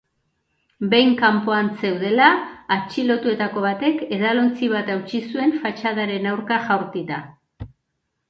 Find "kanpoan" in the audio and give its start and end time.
1.17-1.67